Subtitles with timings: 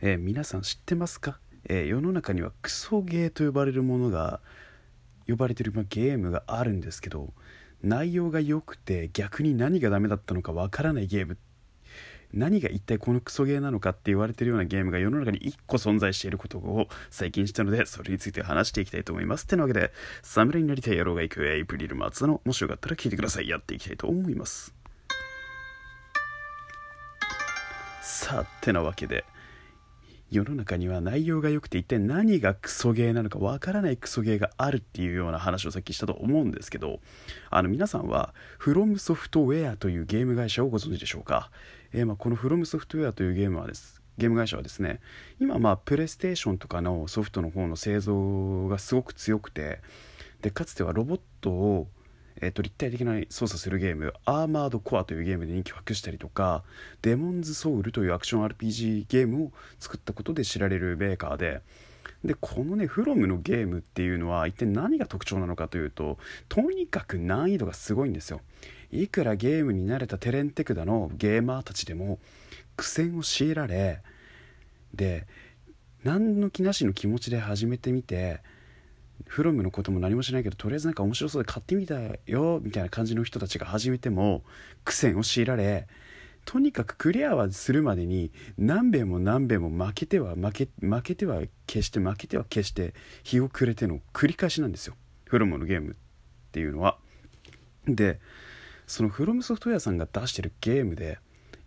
[0.00, 4.40] えー皆さん知ってますか、えー世の中にはクソゲーと呼ばれるものが
[5.26, 7.32] 呼ばれてるゲームがあるんですけど
[7.82, 11.36] 内容が良くて逆に何がダメだったのかわからないゲーム。
[12.34, 19.44] 何が一体このクソゲーなのかって言われてるようなゲームが世の中に1個存在していることを最近したのでそれについて話していきたいと思います。
[19.44, 19.92] ってなわけで
[20.22, 23.48] 侍になりたい野郎が行くエイプリル松のもしよかったら聞いてください。
[23.48, 24.74] やっていきたいと思います。
[28.02, 29.24] さあてなわけで
[30.30, 37.00] 世の中には内容が良くて一体何がクソゲーなのかわからないクソゲーがあるっていうような話をさっきしたと思うんですけど
[37.48, 41.50] あの皆さんはフロムソフトウェアというゲーム会社をご存知でしょうか、
[41.92, 45.00] えーまあこのフロムソフトウェアというゲームはですゲーム会社はですね
[45.40, 49.80] 今まあプレイステーションとかのソフトの方の製造がすごく強くて
[50.42, 51.88] でかつてはロボットを
[52.40, 56.62] えー、と立体的な操作するゲーム「アーマードコア」というゲームで人気を博したりとか
[57.02, 61.62] 「デモンズソウル」というアクション RPG ゲームを作ったことで知られるメーカーで
[62.24, 68.40] でこのねフロムのゲームっていうのは一体何が特徴なのかというととにかく難易度がすごいんですよ。
[68.90, 72.18] いくらゲームに慣れたテレンテクダのゲーマーたちでも
[72.76, 74.02] 苦戦を強いられ
[74.94, 75.26] で
[76.04, 78.40] 何の気なしの気持ちで始めてみて
[79.28, 84.42] フロムのことも何もしないけどとりあえずなんか面白そうで買ってみたよみたいな感じの人たちが始めても
[84.84, 85.86] 苦戦を強いられ
[86.44, 94.94] とにかくクリアはするまでに何べんも何べんも負けては負け負けては消して負けては消して日を暮れての繰り返しなんですよ
[95.26, 95.94] フロムのゲームっ
[96.50, 96.96] ていうのは。
[97.86, 98.18] で
[98.86, 101.18] そのフロムソフトウェアさんが出してるゲームで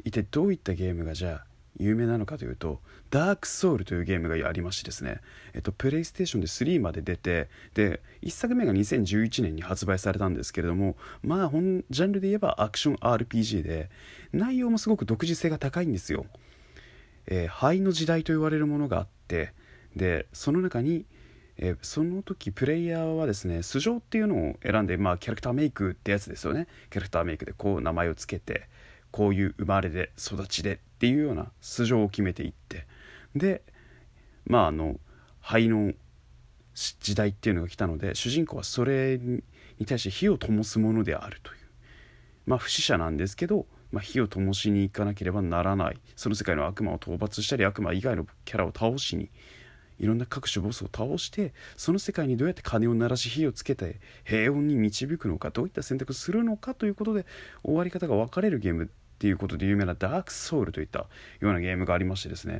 [0.03, 1.45] 一体どういったゲームがじゃあ
[1.77, 5.21] 有名なのかというと「ダークソウル」というゲームがありましてですね、
[5.77, 13.89] プレイステーションで3まで出てで1作目が2011年に発売されたんですけれどもまあ本ジャンルで言えばアクション RPG で
[14.33, 16.25] 内容もすごく独自性が高いんですよ。
[17.27, 19.53] えー灰の時代と言われるものがあって
[19.95, 21.05] でその中に
[21.57, 28.67] えーその時プレイヤーはですね素性っていうのを選んで、まあ、キャラクターメイクってやつですよねキャラクターメイクでこう名前をつけて
[29.11, 32.85] こういう生まれで育ちでっていうような素性を決めていって
[33.35, 33.61] で
[34.45, 34.99] まああの
[35.39, 35.93] 灰の
[36.73, 41.59] 時代っていうのが来たので主人公はそれに対して火を灯すものであるという。
[42.45, 45.99] まあ不死者なんですけど、まあ、火を灯しに行かなければならない。
[46.15, 49.29] その世界の悪魔を討伐したり悪魔以外のキャラを倒しに
[49.99, 57.27] いろんな各種ボスを倒してその世界にどうやって鐘を鳴らし火をつけて平穏に導くのかどういった選択をするのかということで
[57.63, 58.89] 終わり方が分かれるゲーム
[59.21, 61.07] っていうことで有名なダークソウルといったよ
[61.41, 62.57] うなゲームがありましてですね。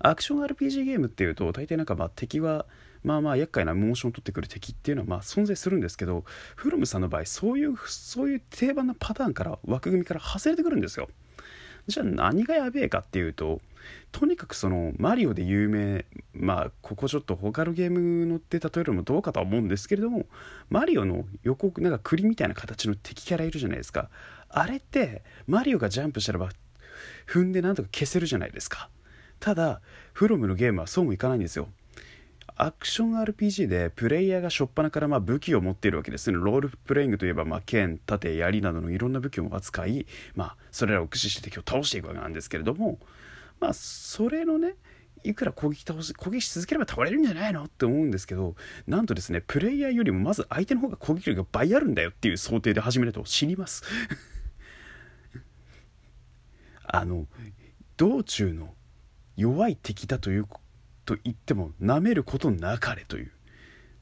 [0.00, 2.66] アクション RPG ゲームっていうと大体なんかまあ敵は
[3.04, 6.24] まあまあ厄介なモーションを取ってくる敵っていうのはまあ存在するんですけど
[6.56, 11.08] フロムさんの場合そういうそういう定番なパターンから枠組みから外れてくるんですよ。
[11.90, 13.60] じゃあ何がやべえかっていうと
[14.12, 20.26] とにかくそのマリオで有名まあここちょっと他のゲームので例えるのもどうかとは思うんですけれども
[20.68, 24.08] マリオの横なんか栗みたいな形の敵キャラいるじゃないですか。
[24.48, 26.50] あれってマリオがジャンプしたらば
[27.26, 28.88] 踏んでなんとか消せるじゃないですか。
[29.38, 29.80] ただ
[30.12, 31.68] フロムのゲームはそうもいかないんですよ。
[32.56, 36.38] アクション RPG でプレイヤーが初っ端からまあ武器を持っているわけですね。
[36.40, 42.98] ロールプレイングといえばまあ剣盾槍などのいろんな武器を扱い、まあ、それらを駆使して敵を倒していくわけなんですけれども
[43.60, 44.76] まあそれのね
[45.22, 48.54] いくら攻撃倒し攻撃し続ければ倒れるんじゃないのって思うんですけど
[48.86, 53.82] なんとですねプレイヤーよりもまず相手の方が攻撃力が倍あるんだよっていう想定で始めると死にます。
[56.92, 57.26] あの
[57.96, 58.74] 道中の
[59.36, 60.46] 弱い敵だという
[61.10, 63.32] と言っても舐めることなかれという。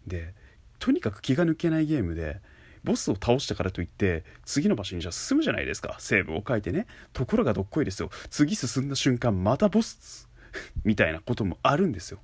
[0.07, 0.35] で
[0.79, 2.41] とにかく気が抜けないゲームで
[2.85, 5.97] ボスを倒したからといって次の場所にじゃ進むじゃないですか。
[6.01, 6.87] セーブを書いてね。
[7.15, 8.11] ところがどっこいですよ。
[8.29, 10.29] 次進んだ瞬間またボス
[10.85, 12.21] みたいなこともあるんですよ。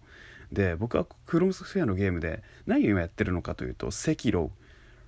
[0.53, 4.53] で僕はクロムスフェアのゲームで何を今やってるのかというと赤炉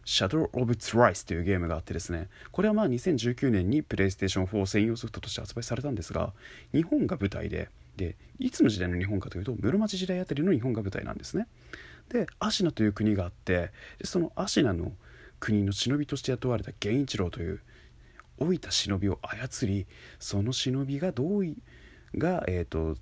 [0.07, 2.29] Shadow of Thrice というゲームがあってですね。
[2.51, 6.33] これはまあ2019年にプレイステーション4専用ソフトとして発売されたんですが
[6.73, 11.47] 日本が舞台ででいつの時代の日本かというと室町時代あたりの日本が舞台なんですね。
[12.09, 14.93] でアシナという国があってでそのアシナの
[15.41, 17.61] 国の忍びとして雇われた源一郎という
[18.39, 19.87] 老いた忍びを操り
[20.19, 21.57] その忍びがどうい
[22.17, 22.97] が、えー、と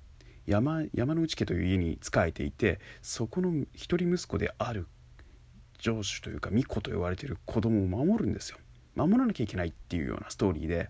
[0.46, 4.86] 山山内家という家に仕えていてそこの一人息子である
[5.78, 8.58] 城主というか巫女と言われている子供を守るんですよ。
[8.94, 10.88] 守らなきゃいけないっていうようなストーリーで。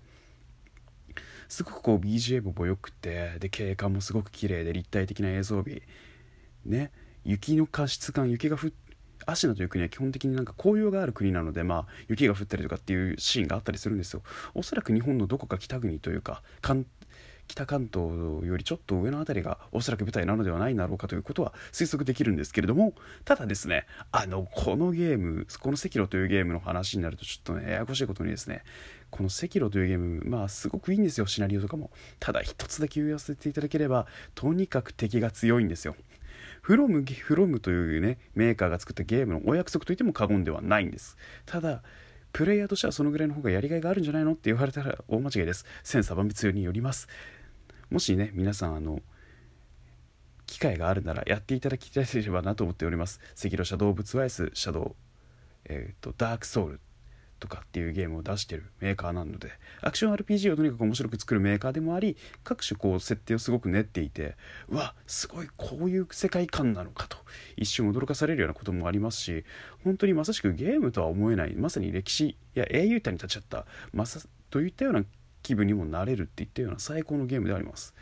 [1.55, 5.83] すごくこう BGM も良くてで景観もすごく綺麗で立体的な映像美。
[6.67, 6.91] ね。
[7.25, 8.71] 雪の加湿感雪が降っ
[9.27, 14.23] アシナという国は基本的になんか紅葉がある国なので、まあ、雪が降ったりとかっていうシーンがあったりするんですよ。
[14.55, 16.43] おそらく日本のどこか北国というか
[17.47, 18.11] 北関東
[18.47, 28.63] よりちょっと上の辺りがおそらく舞台なのではないだろうかということは推測できるんですけれどもただですねあのこのゲームこの「赤炉」というゲームの話になるとちょっとねややこしいことにですね
[29.15, 31.93] この「赤炉」というゲームまあすごくいいんですよシナリオとかも。
[32.19, 35.95] ただ一つだけ言わせていただければとにかく敵が強いんですよ。
[36.63, 41.17] フロムフロムというねメーカーが作ったゲームのお約束といっても過言ではないんです。
[41.47, 41.85] ただ
[42.33, 45.65] プレイヤーとしてはそのぐらいの方がやりがいがあるんじゃないのって言われたら大間違いです。
[45.85, 47.07] 千差万別によります。
[47.91, 49.01] もしね皆さんあの
[50.47, 53.21] 機会があるならやっていただきたいればなと思っております。
[53.39, 54.97] 赤色シャドウブツワイスシャドウ
[55.67, 56.81] えっ、ー、とダークソウル。
[57.45, 59.51] とかっていうゲームを出してるメーカーなので
[59.83, 64.37] アクション RPG をとにかく面白く作るメーカーでもあり各種こう設定をすごく練っていて
[64.69, 67.19] うわすごいこういう世界観なのかと
[67.57, 69.45] 一瞬驚かされるようなこともありますし
[69.85, 75.05] 本当にまさしくゲームとは思えないまさに歴史や英雄譚に立ち会ったまさといったような
[75.43, 77.95] 気分にもなれるっていったような最高のゲームであります。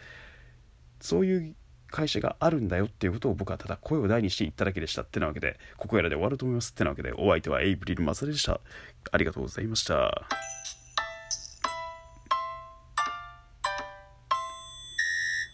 [1.01, 1.55] そういう
[1.93, 5.03] 会社があるんだよっていうことを僕はただ声を大にして言っただけでした。
[5.03, 6.73] ってなわけでここやらで終わると思います。
[6.73, 8.61] ってなわけでお相手はエイブリルマサでした。
[9.13, 10.27] ありがとうございました。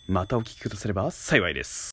[0.08, 1.86] またお聞きくだされば幸いです。